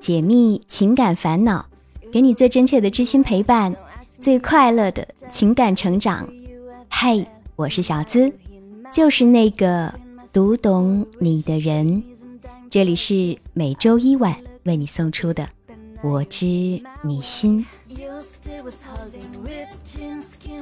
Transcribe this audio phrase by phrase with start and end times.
[0.00, 1.66] 解密情感烦恼，
[2.10, 3.76] 给你最真切的知心陪伴，
[4.18, 6.26] 最快乐的情感成长。
[6.88, 8.32] 嘿，我是小资，
[8.90, 9.92] 就是那个
[10.32, 12.02] 读懂你的人。
[12.70, 15.44] 这里是每周一晚为你送出的
[16.02, 16.46] 《我知
[17.02, 17.64] 你心》。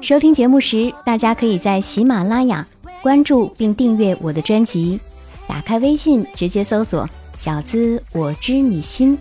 [0.00, 2.66] 收听节目时，大家可以在喜马拉雅
[3.02, 4.98] 关注并订阅我的专辑。
[5.46, 7.08] 打开微信，直接搜索
[7.38, 9.16] “小资我知你心”，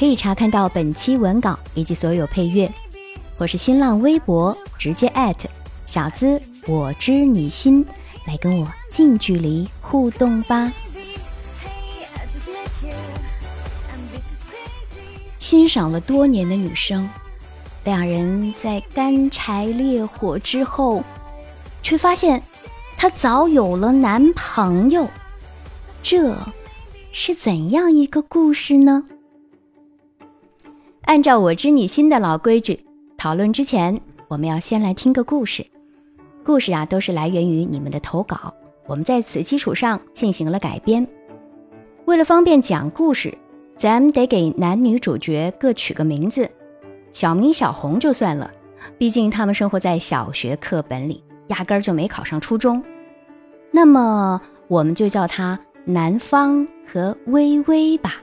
[0.00, 2.72] 可以查看到本期文稿以及所有配乐。
[3.36, 5.46] 或是新浪微博，直接艾特
[5.84, 7.84] “小资我知你心”，
[8.26, 10.72] 来跟我近距离互动吧。
[15.38, 17.06] 欣赏了多年的女生，
[17.84, 21.04] 两人在干柴烈火之后，
[21.82, 22.42] 却发现
[22.96, 25.06] 她早有了男朋友。
[26.02, 26.34] 这
[27.12, 29.04] 是怎样一个故事呢？
[31.10, 32.78] 按照我知你心的老规矩，
[33.16, 35.66] 讨论之前，我们要先来听个故事。
[36.44, 38.54] 故事啊，都是来源于你们的投稿，
[38.86, 41.04] 我们在此基础上进行了改编。
[42.04, 43.36] 为了方便讲故事。
[43.76, 46.48] 咱们得给男女主角各取个名字，
[47.12, 48.48] 小明、小红就算了，
[48.96, 52.80] 毕竟他们生活在小学课本里，压根儿就没考上初中。
[53.72, 58.22] 那么，我们就叫他南方和微微吧。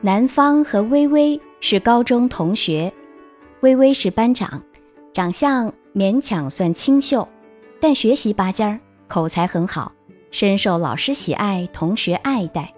[0.00, 2.92] 南方和微微是高中同学，
[3.62, 4.62] 微微是班长。
[5.12, 7.26] 长相勉强算清秀，
[7.80, 9.90] 但学习拔尖儿，口才很好，
[10.30, 12.72] 深受老师喜爱，同学爱戴。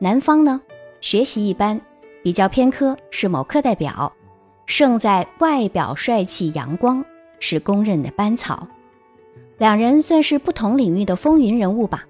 [0.00, 0.60] 男方呢，
[1.00, 1.80] 学习一般，
[2.24, 4.12] 比较偏科，是某课代表，
[4.66, 7.04] 胜在外表帅气阳光，
[7.38, 8.66] 是公认的班草。
[9.58, 12.04] 两人算是不同领域的风云人物吧。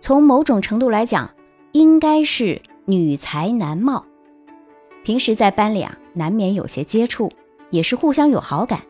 [0.00, 1.30] 从某种程度来讲，
[1.72, 4.04] 应该是女才男貌。
[5.04, 7.30] 平时在班里啊，难免有些接触，
[7.70, 8.80] 也是互相有好感。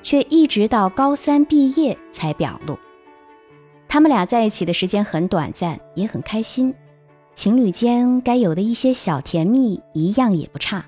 [0.00, 2.76] 却一直到高三毕业才表露。
[3.86, 6.74] 他们俩在一起的时间很短暂，也很开心。
[7.34, 10.84] 情侣间该有的一些小甜蜜一样也不差，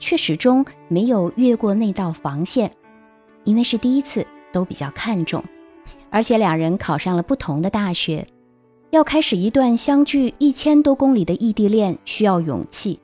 [0.00, 2.72] 却始终没有越过那道防线。
[3.44, 5.44] 因为是第一次，都比较看重，
[6.10, 8.26] 而且两人考上了不同的大学，
[8.96, 12.98] 要开始一段相距一千多公里的异地恋需要勇气，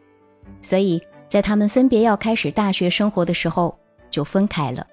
[0.62, 3.78] 所以在他们分别要开始大学生活的时候
[4.10, 4.86] 就分开了。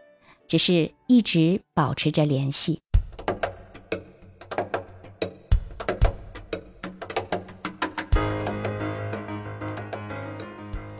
[0.45, 2.81] 只是一直保持着联系。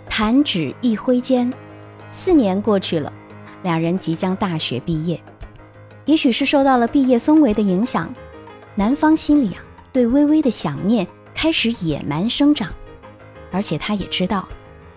[0.08, 1.52] 弹指一挥间，
[2.10, 3.12] 四年过去了，
[3.64, 5.22] 两人即将大学毕业。
[6.06, 8.16] 也许是受到了毕业氛围的影响，
[8.76, 12.72] 男方心里啊对微微的想念开始野蛮生长，
[13.52, 14.48] 而且他也知道，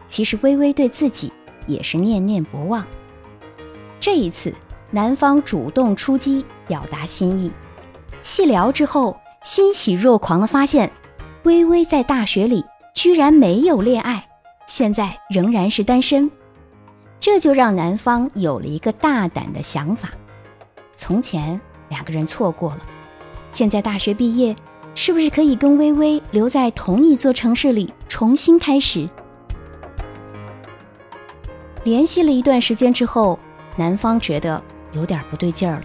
[0.06, 1.32] 其实微微对自己
[1.66, 2.86] 也是念念不忘。
[3.98, 4.54] 这一次，
[4.90, 7.50] 男方主动出击，表达心意。
[8.20, 10.90] 细聊之后，欣喜若狂地发现，
[11.44, 12.64] 微微在大学里
[12.94, 14.28] 居然没有恋爱，
[14.66, 16.30] 现在仍然是单身。
[17.18, 20.10] 这就让男方有了一个大胆的想法：
[20.96, 22.80] 从前两个人错过了，
[23.52, 24.54] 现在大学毕业，
[24.94, 29.08] 是不是可以跟微微留在同一座城市里重新开始？
[31.84, 33.38] 联系了一段时间之后。
[33.74, 35.84] 男方觉得有点不对劲儿了，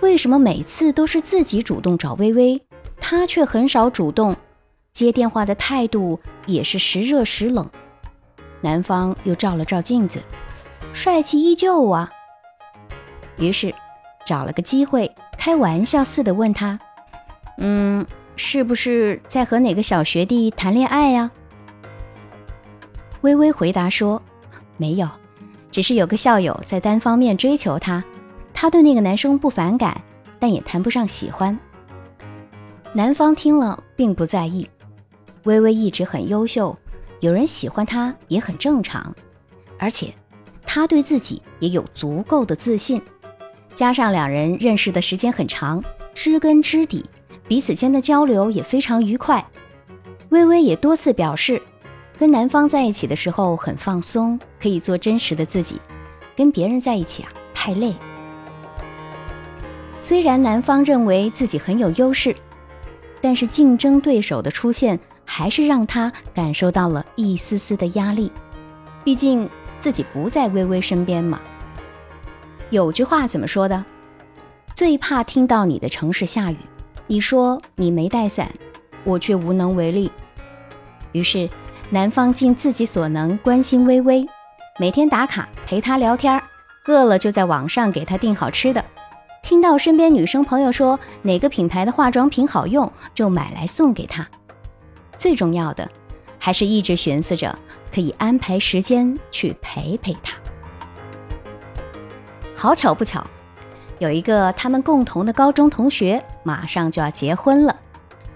[0.00, 2.62] 为什么每次都是自己主动找微微，
[3.00, 4.36] 他却很少主动，
[4.92, 7.66] 接电话的态度也是时热时冷。
[8.60, 10.20] 男方又照了照镜子，
[10.92, 12.10] 帅气依旧啊。
[13.38, 13.74] 于是
[14.26, 16.78] 找了个机会，开玩笑似的问他
[17.60, 18.04] ：“嗯，
[18.36, 21.30] 是不是在和哪个小学弟谈恋爱呀？”
[23.22, 24.20] 微微回答说
[24.76, 25.08] ：“没有。”
[25.70, 28.02] 只是有个校友在单方面追求她，
[28.52, 30.02] 她对那个男生不反感，
[30.40, 31.56] 但也谈不上喜欢。
[32.92, 34.68] 男方听了并不在意，
[35.44, 36.76] 微微一直很优秀，
[37.20, 39.14] 有人喜欢她也很正常，
[39.78, 40.12] 而且
[40.66, 43.00] 他对自己也有足够的自信，
[43.74, 45.82] 加上两人认识的时间很长，
[46.14, 47.04] 知根知底，
[47.50, 49.44] 彼此间的交流也非常愉快。
[50.28, 51.60] 微微也多次表示。
[52.16, 55.78] 跟男方在一起的时候很放松，可以做真实的自己；
[56.36, 57.96] 跟别人在一起啊太累。
[59.98, 62.36] 虽然男方认为自己很有优势，
[63.22, 68.30] 但是竞争对手的出现还是让他感受到了一丝丝的压力。
[69.02, 69.48] 毕竟
[69.80, 71.40] 自己不在微微身边嘛。
[72.68, 73.82] 有句话怎么说的？
[74.74, 76.56] 最怕听到你的城市下雨，
[77.10, 78.48] 你说你没带伞，
[79.02, 80.12] 我却无能为力。
[81.10, 81.50] 于是，
[81.90, 84.24] 男方尽自己所能关心微微，
[84.78, 86.40] 每天打卡陪她聊天，
[86.86, 88.84] 饿了就在网上给她订好吃的。
[89.42, 94.24] 听到身边女生朋友说哪个品牌的化妆品好用，就买来送给她。
[95.18, 95.90] 最重要的，
[96.38, 97.58] 还是一直寻思着
[97.92, 100.36] 可以安排时间去陪陪她。
[102.54, 103.26] 好巧不巧，
[103.98, 107.76] 有一个他们共同的高中同学马上就要结婚了，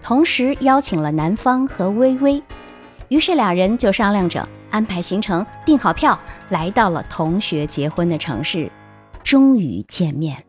[0.02, 2.42] 同时邀请了男方和微微，
[3.08, 6.18] 于是俩人就商量着安排行程，订好票，
[6.50, 8.70] 来到了同学结婚的城市，
[9.22, 10.44] 终于见面。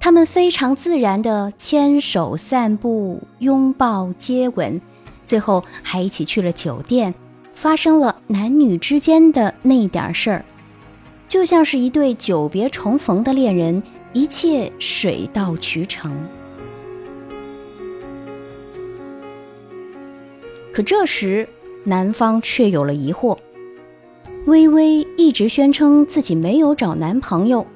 [0.00, 4.80] 他们非常自然的牵手、散步、拥抱、接吻，
[5.24, 7.14] 最后还一起去了酒店，
[7.54, 10.44] 发生了男女之间的那点事儿。
[11.26, 13.82] 就像是一对久别重逢的恋人，
[14.14, 16.10] 一切水到渠成。
[20.72, 21.48] 可这时，
[21.84, 23.36] 男方却有了疑惑。
[24.46, 27.66] 微微一直宣称自己没有找男朋友，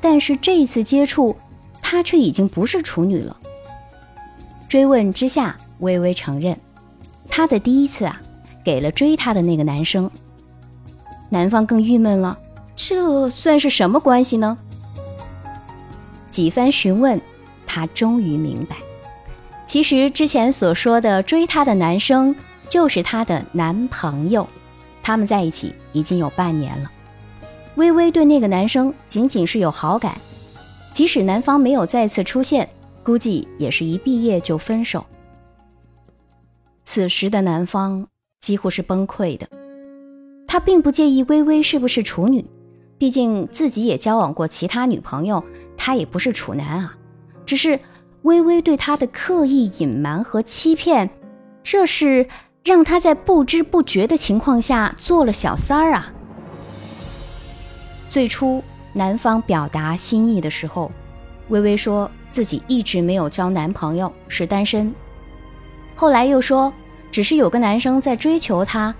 [0.00, 1.34] 但是这次接触，
[1.80, 3.36] 她却已经不是处女了。
[4.68, 6.58] 追问之下，微微承认，
[7.28, 8.20] 她的第一次啊，
[8.64, 10.10] 给了追她的那个男生。
[11.30, 12.38] 男方更郁闷了。
[12.74, 14.56] 这算是什么关系呢？
[16.38, 17.20] 几番询问，
[17.66, 18.76] 他终于明白，
[19.66, 22.32] 其实之前所说的追她的男生
[22.68, 24.48] 就是她的男朋友，
[25.02, 26.88] 他们在一起已经有半年了。
[27.74, 30.16] 微微对那个男生仅仅是有好感，
[30.92, 32.68] 即使男方没有再次出现，
[33.02, 35.04] 估计也是一毕业就分手。
[36.84, 38.06] 此时的男方
[38.38, 39.48] 几乎是崩溃的，
[40.46, 42.46] 他并不介意微微是不是处女。
[42.96, 45.44] 毕竟自己也交往过其他女朋友，
[45.78, 46.94] 他也不是处男啊。
[47.46, 47.80] 只是
[48.22, 51.08] 微微对他的刻意隐瞒和欺骗，
[51.62, 52.28] 这是
[52.62, 56.12] 让他在不知不觉的情况下做了小三儿啊。
[58.10, 60.90] 最初男方表达心意的时候，
[61.48, 64.92] 微微说自己一直没有交男朋友，是单身。
[65.94, 66.72] 后来又说
[67.10, 68.94] 只是有个男生在追求她，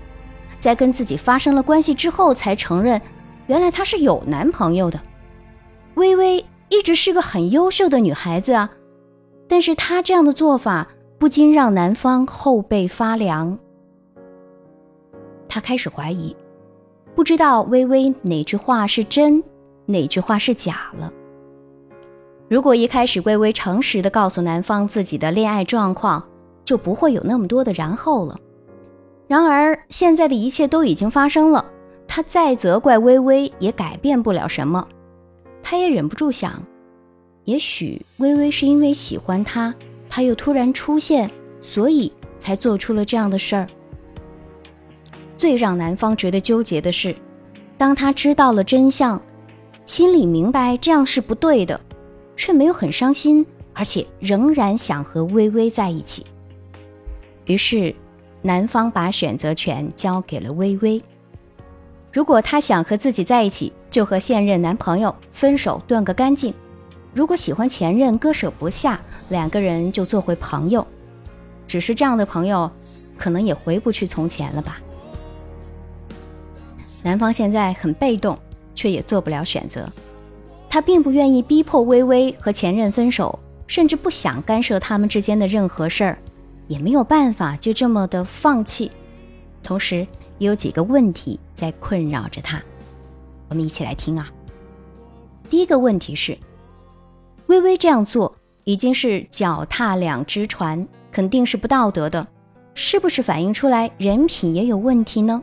[0.59, 2.99] 在跟自己发生了关系之后才承认。
[3.47, 4.99] 原来她是有男朋友的，
[5.95, 8.69] 微微一直是个很优秀的女孩子啊，
[9.47, 10.87] 但是她这样的做法
[11.17, 13.57] 不禁让男方后背发凉。
[15.47, 16.35] 他开始怀疑，
[17.15, 19.43] 不知道微微哪句话是真，
[19.87, 21.11] 哪句话是假了。
[22.47, 26.23] 如果一开始微微诚实的告诉男方自己的恋爱状况，
[26.63, 28.39] 就不会有那么多的然后了。
[29.27, 31.65] 然而现在的一切都已经发生了。
[32.07, 34.87] 他再责怪微微也改变不了什么，
[35.71, 36.59] 他也忍不住想，
[37.45, 39.71] 也许微微是因为喜欢他，
[40.09, 41.29] 他又突然出现，
[41.61, 43.67] 所以才做出了这样的事儿。
[45.37, 47.15] 最让男方觉得纠结的是，
[47.77, 49.21] 当他知道了真相，
[49.85, 51.79] 心里明白这样是不对的，
[52.35, 56.25] 却没有很伤心，而且仍然想和微微在一起。
[57.45, 57.93] 于是，
[58.41, 60.99] 男方把选择权交给了微微。
[62.11, 66.53] 如果他想和自己在一起，就和现任男朋友分手断个干净；
[67.13, 70.85] 如果喜欢前任割舍不下，两个人就做回朋友。
[71.67, 72.71] 只是这样的朋友，
[73.17, 74.79] 可能也回不去从前了吧。
[77.03, 78.37] 男方现在很被动，
[78.75, 79.87] 却也做不了选择。
[80.69, 86.19] 他并不愿意逼迫微微和前任分手，甚至不想干涉他们之间的任何事儿，
[86.67, 88.91] 也没有办法就这么的放弃。
[89.63, 90.05] 同时，
[90.37, 92.61] 也有几个问题在困扰着他，
[93.49, 94.31] 我们一起来听啊。
[95.49, 96.37] 第一个问题是，
[97.47, 102.27] 微微这样做已经是脚踏两只船，肯定是不道德的，
[102.75, 105.41] 是不是反映出来人品也有问题呢？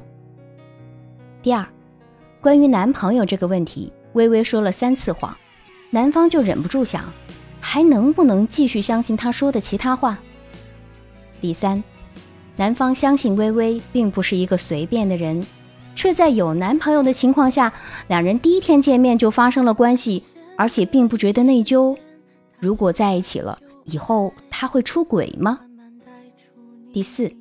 [1.42, 1.66] 第二，
[2.40, 5.36] 关于男朋友这个问题，微微说了三次谎，
[5.90, 7.04] 男方就忍不住想，
[7.60, 10.18] 还能不能继续相信他说的其他话？
[11.40, 11.82] 第三。
[12.58, 15.44] 男方相信微微并不是一个随便的人，
[15.96, 17.72] 却在有男朋友的情况下，
[18.06, 20.22] 两人第一天见面就发生了关系，
[20.54, 21.96] 而且并不觉得内疚。
[22.60, 25.58] 如果在一起了，以后他会出轨吗？
[26.92, 27.32] 第四，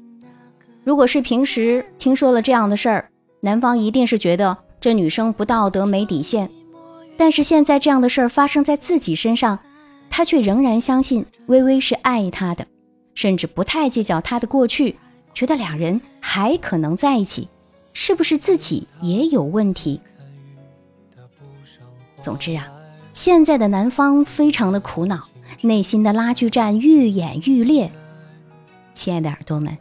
[0.84, 3.10] 如果是平时听说了这样的事儿，
[3.42, 6.50] 男方一定是觉得这女生不道德、没底线。
[7.18, 9.60] 但是现在这样的事儿发生在自己身上，
[10.10, 12.66] 他却仍然相信微微是爱他的，
[13.14, 14.96] 甚至不太计较他的过去。
[15.34, 17.50] 觉得俩人还可能在一起，
[17.98, 20.02] 是不是自己也有问题？
[22.22, 22.70] 总之啊，
[23.14, 25.30] 现在的男方非常的苦恼，
[25.62, 27.90] 内心的拉锯战愈演愈烈。
[28.94, 29.78] 亲爱的耳朵们，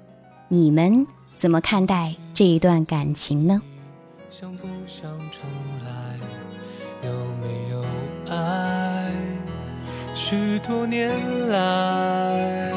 [0.47, 1.05] 你们
[1.37, 3.61] 怎么看待这一段感情呢？
[4.31, 5.43] 想不想重
[5.85, 6.17] 来？
[7.03, 7.11] 有
[7.43, 7.85] 没有
[8.33, 9.13] 爱？
[10.15, 11.11] 许多年
[11.49, 12.73] 来，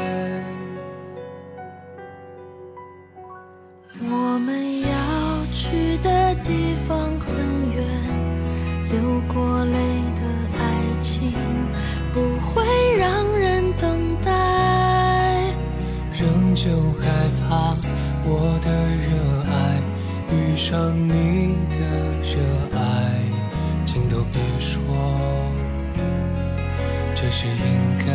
[4.01, 4.81] 我们
[6.01, 7.35] 的地方很
[7.75, 7.83] 远，
[8.89, 9.73] 流过泪
[10.15, 10.21] 的
[10.59, 10.61] 爱
[11.01, 11.31] 情
[12.13, 12.63] 不会
[12.97, 14.31] 让人等待，
[16.11, 17.07] 仍旧害
[17.47, 17.73] 怕
[18.25, 19.07] 我的热
[19.51, 19.81] 爱
[20.33, 21.77] 遇上你的
[22.21, 22.39] 热
[22.77, 22.79] 爱，
[23.85, 24.77] 请都别说。
[27.15, 27.53] 这是应
[27.99, 28.05] 该。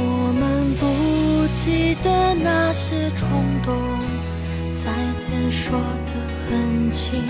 [0.00, 0.02] 我
[0.38, 0.84] 们不
[1.54, 3.26] 记得那些冲
[3.64, 3.74] 动，
[4.88, 6.12] 再见说得
[6.48, 7.22] 很轻，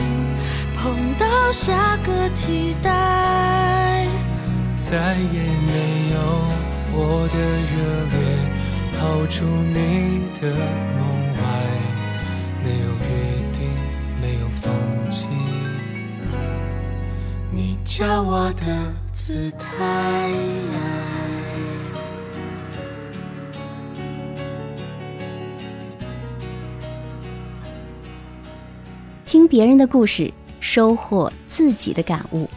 [0.77, 4.07] 碰到下个替代，
[4.77, 6.17] 再也没有
[6.93, 7.37] 我的
[7.67, 7.75] 热
[8.15, 8.17] 烈
[8.97, 10.43] 逃出你的
[10.95, 11.03] 梦
[11.35, 11.43] 外，
[12.63, 13.09] 没有约
[13.53, 13.61] 定，
[14.23, 14.71] 没有放
[15.11, 15.27] 弃，
[17.51, 18.63] 你教我的。
[19.19, 21.18] 姿态。
[29.29, 32.49] 听别人的故事，收获自己的感悟。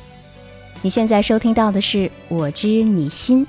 [0.81, 1.97] 你现在收听到的是
[2.29, 3.45] 《我知你心》，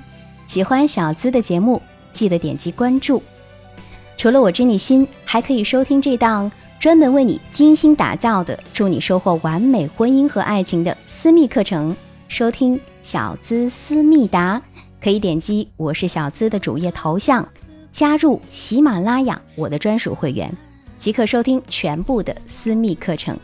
[0.49, 3.23] 喜欢小资的节目，记得点击关注。
[4.17, 6.51] 除了《我知你心》，还可以收听这档
[6.81, 11.95] 专门为你精心打造的、助你收获完美婚姻和爱情的私密课程。
[12.27, 14.61] 收听小资思密达，
[15.01, 17.49] 可以点击我是小资的主页头像，
[17.93, 20.53] 加入喜马拉雅我的专属会员，
[21.03, 23.37] 即可收听全部的私密课程。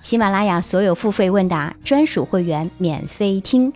[0.00, 3.72] 喜马拉雅所有付费问答专属会员免费听，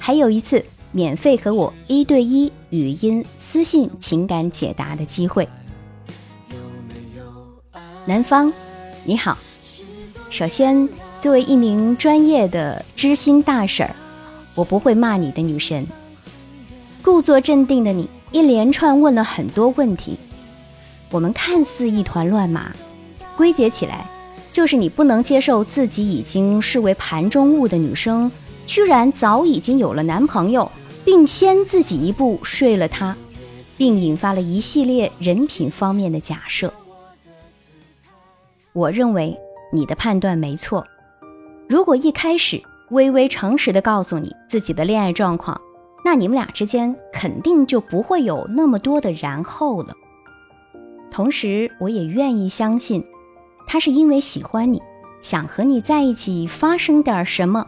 [0.00, 5.48] 还有一次免费和我一对一语音私信情感解答的机会。
[8.04, 8.52] 南方，
[9.04, 9.38] 你好。
[10.28, 10.88] 首先，
[11.20, 13.94] 作为一名专业的知心大婶儿。
[14.56, 15.86] 我不会骂你的女神。
[17.00, 20.18] 故作镇定的你，一连串问了很多问题。
[21.12, 22.72] 我们看似一团乱麻，
[23.36, 24.10] 归结起来，
[24.50, 28.32] 就是你不能接受自己已经视为盘中物的女生，
[28.66, 30.72] 居然早已经有了男朋友，
[31.04, 33.14] 并先自己一步睡了他，
[33.76, 36.72] 并引发了一系列人品方面的假设。
[38.72, 39.38] 我认为
[39.70, 40.86] 你的判断没错。
[41.68, 45.60] 如果一开始，微微诚实的告诉你自己的恋爱状况，
[46.02, 49.94] 那你们俩之间肯定就不会有那么多的然后了。
[51.12, 53.04] 同时，我也愿意相信，
[53.66, 54.82] 他是因为喜欢你，
[55.20, 57.64] 想和你在一起发生点什么，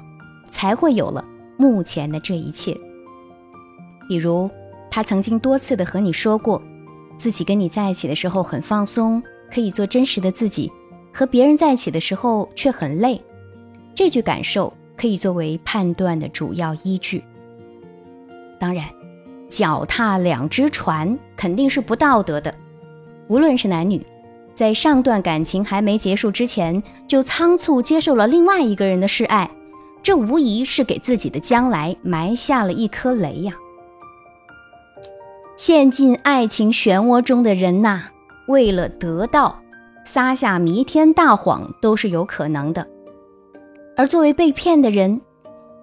[0.50, 1.24] 才会有了
[1.56, 2.76] 目前的这一切。
[4.08, 4.50] 比如，
[4.90, 6.60] 他曾经多次的和你说过，
[7.18, 9.22] 自己跟你在一起的时候很放松，
[9.52, 10.68] 可以做真实的自己；
[11.12, 13.22] 和别人在一起的时候却很累。
[13.94, 14.72] 这句感受。
[14.96, 17.24] 可以作为判断的主要依据。
[18.60, 18.88] 当然，
[19.48, 22.54] 脚踏两只船肯定是不道德的。
[23.28, 24.04] 无论是男女，
[24.54, 29.50] 在上段感情还没结束之前，就仓促接受了另外一个人的示爱，
[30.02, 33.54] 这无疑是给自己的将来埋下了一颗雷呀！
[35.57, 38.02] 陷进爱情漩涡中的人呐，
[38.49, 39.59] 为了得到，
[40.04, 42.87] 撒下弥天大谎都是有可能的。
[43.97, 45.21] 而作为被骗的人，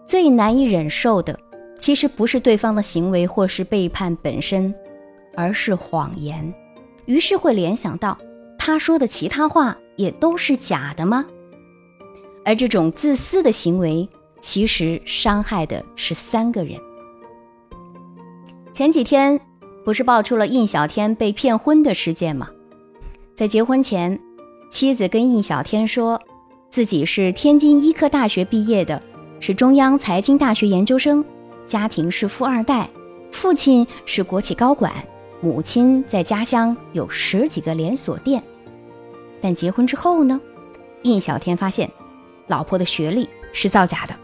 [0.05, 1.39] 最难以忍受的，
[1.79, 4.73] 其实不是对方的行为或是背叛本身，
[5.35, 6.53] 而是谎言。
[7.11, 8.17] 于是会联想到，
[8.57, 11.25] 他说的其他话也都是假的吗？
[12.45, 14.07] 而这种自私的行为，
[14.39, 16.79] 其实伤害的是三个人。
[18.71, 19.37] 前几天
[19.83, 22.47] 不是爆出了印小天被骗婚的事件吗？
[23.35, 24.17] 在结婚前，
[24.69, 26.17] 妻子跟印小天说。
[26.69, 29.03] 自己是天津医科大学毕业的，
[29.41, 31.25] 是中央财经大学研究生，
[31.67, 32.89] 家庭是富二代，
[33.29, 34.93] 父亲是国企高管，
[35.41, 38.41] 母亲在家乡有十几个连锁店。
[39.41, 40.39] 但结婚之后呢，
[41.01, 41.89] 印小天发现，
[42.47, 44.15] 老婆的学历是造假的，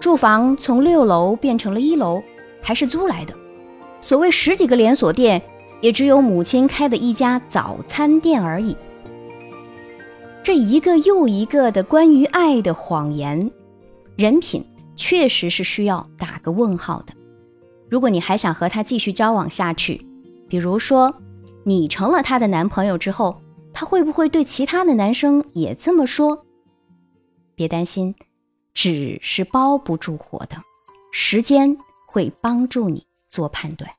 [0.00, 2.22] 住房从六楼变成了一楼，
[2.62, 3.34] 还是租来的。
[4.00, 5.42] 所谓十几个连锁店，
[5.80, 8.74] 也只有母亲开的一家早餐店而已。
[10.42, 13.50] 这一个又一个的关于爱的谎言，
[14.14, 17.12] 人品确实是需要打个问号的。
[17.90, 20.05] 如果你还想和他继续交往下去，
[20.48, 21.14] 比如说
[21.64, 23.40] 你成了她的男朋友之后，
[23.72, 26.44] 她会不会对其他的男生也这么说？
[27.54, 28.14] 别担心，
[28.74, 30.56] 纸是包不住火的，
[31.10, 31.76] 时间
[32.06, 33.90] 会帮助你做判断。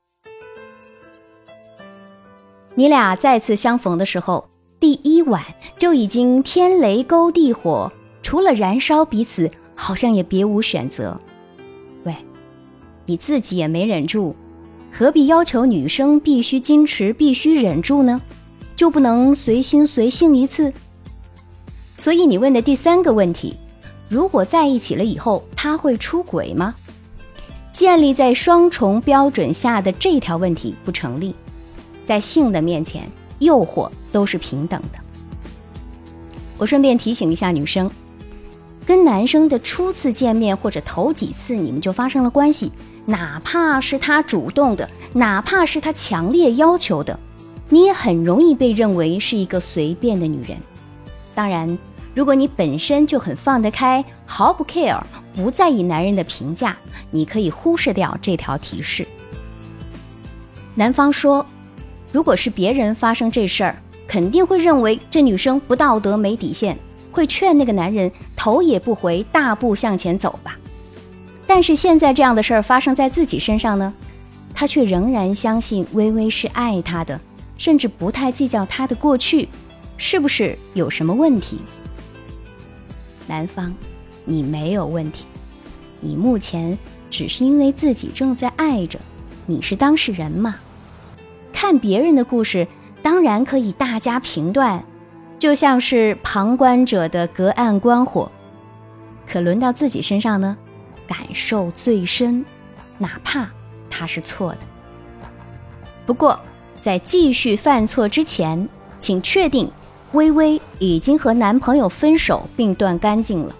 [2.75, 4.47] 你俩再次相逢的时候，
[4.79, 5.43] 第一晚
[5.77, 11.19] 就已经天雷勾地火，除了燃烧彼此，好像也别无选择。
[12.03, 12.15] 喂，
[13.07, 14.35] 你自己也没忍住，
[14.97, 18.19] 何必要求女生必须矜持、必须忍住呢？
[18.75, 20.73] 就不能随心随性一次？
[21.97, 23.53] 所以你问的第三个问题，
[24.09, 26.73] 如果在一起了以后，他会出轨吗？
[27.71, 31.35] 建立在双重标准下的这条问题不成立。
[32.03, 34.97] 在性的面前，诱惑都是平等的。
[36.57, 37.87] 我顺便提醒一下女生，
[38.83, 42.71] 跟男生的初次见面或者头几次你们就发生了关系，
[43.07, 47.17] 哪怕是他主动的，哪怕是他强烈要求的，
[47.69, 50.57] 你也很容易被认为是一个随便的女人。
[51.33, 51.77] 当然，
[52.13, 55.01] 如果你本身就很放得开，毫不 care，
[55.33, 56.77] 不在意男人的评价，
[57.09, 59.07] 你可以忽视掉这条提示。
[60.75, 61.43] 男方说。
[62.13, 63.75] 如果是别人发生这事儿，
[64.07, 66.75] 肯定会认为这女生不道德、没底线，
[67.11, 70.57] 会劝那个男人头也不回，大步向前走吧。
[71.47, 73.93] 但是现在这样的事儿发生在自己身上呢，
[74.53, 77.19] 他却仍然相信微微是爱他的，
[77.57, 79.47] 甚至不太计较他的过去，
[79.97, 81.59] 是不是有什么问题？
[83.25, 83.73] 男方，
[84.25, 85.25] 你没有问题，
[86.01, 86.77] 你目前
[87.09, 88.99] 只是因为自己正在爱着，
[89.45, 90.55] 你是当事人嘛。
[91.53, 92.67] 看别人的故事，
[93.01, 94.83] 当然可以大家评断，
[95.39, 98.31] 就像是旁观者的隔岸观火。
[99.25, 100.55] 可轮到自己身上呢，
[101.07, 102.45] 感受最深，
[102.97, 103.49] 哪怕
[103.89, 104.59] 他是错的。
[106.05, 106.39] 不过，
[106.81, 108.67] 在继续犯错之前，
[108.99, 109.69] 请确定
[110.11, 113.55] 微微已经和男朋友分手并断干净了。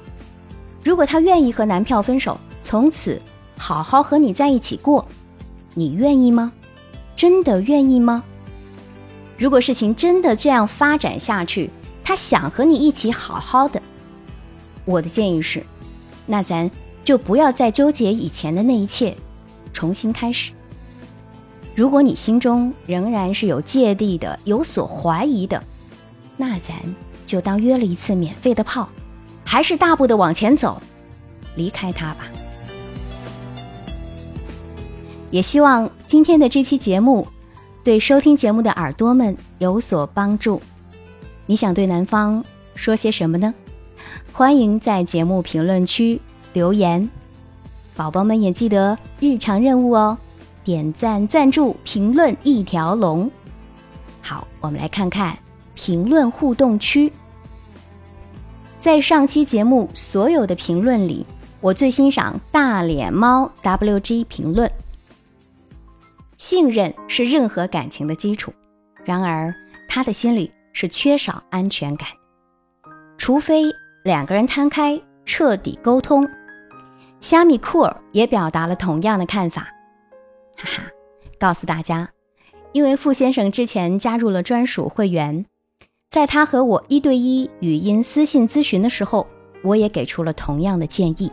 [0.84, 3.22] 如果她愿意和男票分手，从此
[3.58, 5.06] 好好和你在一起过，
[5.74, 6.52] 你愿意吗？
[7.16, 8.24] 真的愿意吗？
[9.38, 11.70] 如果事情真的这样发展下去，
[12.04, 13.82] 她想和你一起好好的，
[14.86, 15.66] 我的建议是，
[16.26, 16.72] 那咱
[17.08, 19.16] 就不要再纠结以前的那一切，
[19.72, 20.52] 重新开始。
[21.74, 25.64] 如果你心中仍然是有芥蒂的、有所怀疑的，
[26.36, 26.76] 那咱
[27.26, 28.90] 就当约了一次免费的炮，
[29.46, 30.82] 还是大步的往前走，
[31.56, 32.28] 离开他吧。
[35.32, 37.26] 也希望今天的这期节目
[37.86, 40.62] 对收听节目的耳朵们有所帮助。
[41.46, 42.44] 你想对男方
[42.76, 43.54] 说些什么呢？
[44.34, 46.20] 欢迎在节目评论区
[46.58, 47.08] 留言。
[47.96, 50.18] 宝宝们也记得日常任务哦，
[50.64, 53.30] 点赞、赞助、评论一条龙。
[54.24, 55.38] 好，我们来看看
[55.76, 57.12] 评论互动区。
[58.82, 61.24] 在上期节目所有的评论里，
[61.62, 64.72] 我最欣赏大脸猫 WG 评论。
[66.38, 68.52] 信任是任何感情的基础，
[69.06, 69.54] 然而
[69.88, 72.10] 他的心里是缺少安全感，
[73.16, 73.66] 除非
[74.04, 76.28] 两个人摊开彻底沟通。
[77.20, 79.64] 虾米库尔也表达了同样的看法，
[80.56, 80.84] 哈哈，
[81.40, 82.10] 告诉大家，
[82.72, 85.46] 因为傅先生之前加入了专属会员，
[86.10, 89.28] 在他和我一对一语音私信咨询的时候，
[89.64, 91.32] 我也给出了同样的建议。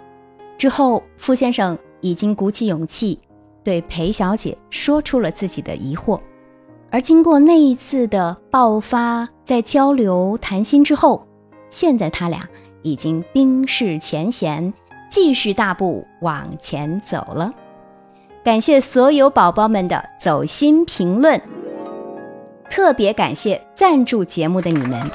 [0.57, 3.19] 之后，傅先生已经鼓起勇气。
[3.63, 6.21] 对裴小姐说出了自己的疑惑，
[6.91, 11.27] 而经过那一次的爆发，在交流谈心之后，
[11.71, 12.47] 现在他俩
[12.83, 14.75] 已经冰释前嫌，
[15.15, 17.55] 继续大步往前走了。
[18.43, 21.41] 感谢所有宝宝们的走心评论，
[22.69, 25.09] 特别感谢赞助节目的你们，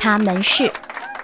[0.00, 0.72] 他们是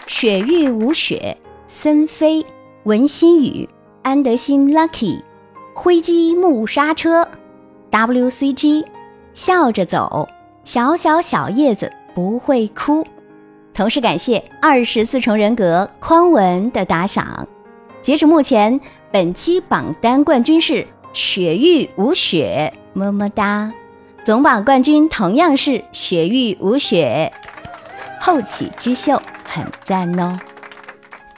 [0.07, 1.35] 雪域无雪、
[1.66, 2.44] 森飞、
[2.83, 3.66] 文心雨、
[4.03, 5.22] 安德新、Lucky。
[5.74, 7.27] 灰机木刹车
[7.90, 8.85] ，WCG，
[9.33, 10.29] 笑着走，
[10.64, 13.07] 小小小叶子不会哭。
[13.72, 17.48] 同时感谢二十四重人格匡文的打赏。
[18.04, 18.78] 截止目前，
[19.10, 23.72] 本期榜单冠军是雪域无雪，么么哒。
[24.22, 27.32] 总榜冠军同样是雪域无雪，
[28.20, 30.38] 后起之秀很赞哦。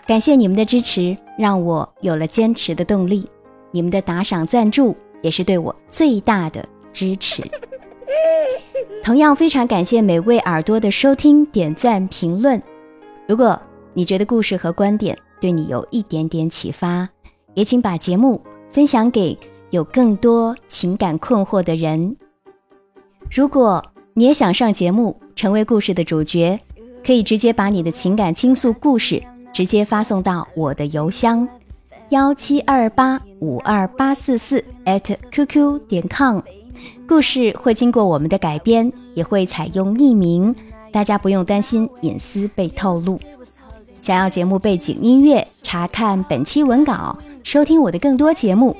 [0.08, 3.30] 感谢你们的支持，让我有了坚持的动力。
[3.70, 7.44] 你们的打赏赞助也是对我最大的支持。
[9.04, 12.60] 同样非常感谢每位耳朵的收听、点赞、评论。
[13.28, 13.62] 如果
[13.94, 17.08] 你觉得故事和观点对你有一点点启发，
[17.54, 19.38] 也请把节目分享给
[19.70, 22.16] 有更多情感困惑的人。
[23.30, 26.58] 如果你也想上节目，成为故事的主角，
[27.04, 29.22] 可以直接把你的情感倾诉故事。
[29.52, 31.48] 直接发送到我的邮箱
[32.10, 36.40] 幺七二八五二八四四 at qq 点 com。
[37.08, 40.54] 故事会经过我们的改编，也会采用匿名，
[40.92, 43.18] 大家不用担心隐私被透露。
[44.06, 48.76] 想要节目背景音乐，查看本期文稿，收听我的更多节目，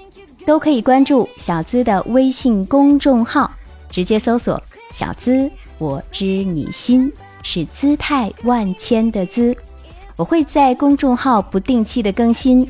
[0.46, 3.50] 都可以关注小资的微信公众号，
[3.90, 4.62] 直接搜索
[4.94, 7.12] “小资我知你心”，
[7.42, 9.52] 是姿态万千的“资”。
[10.14, 12.64] 我会在公众号不定期的更新，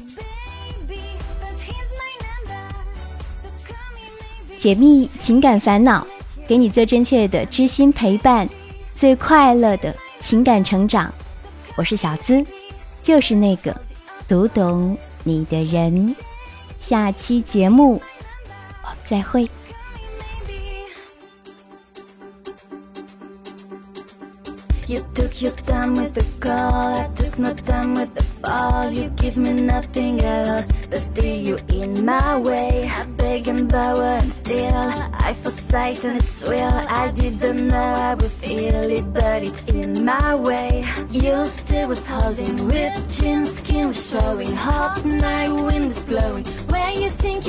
[4.57, 6.07] 解密情感烦恼，
[6.49, 8.49] 给你最真切的知心陪伴，
[8.95, 11.13] 最快乐的情感成长。
[11.77, 12.45] 我是小资，
[13.03, 13.79] 就是那个
[14.27, 16.17] 读懂你的人。
[16.81, 18.01] 下期节目
[18.83, 19.49] 我们再会。
[24.89, 28.89] You took your time with the call, I took no time with the fall.
[28.89, 32.89] You give me nothing at all, but still you in my way.
[32.89, 36.71] I beg and borrow and still I foresight and it's will.
[37.03, 37.77] I didn't know
[38.11, 40.85] I would feel it, but it's in my way.
[41.11, 46.45] You still was holding, ripped jeans, skin was showing, hot night wind was blowing.
[46.71, 47.41] When you see